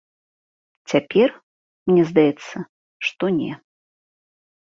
Цяпер, 0.93 1.29
мне 1.91 2.03
здаецца, 2.11 2.55
што 3.09 3.25
не. 3.39 3.51